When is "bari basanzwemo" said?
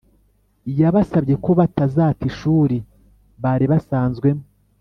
3.43-4.43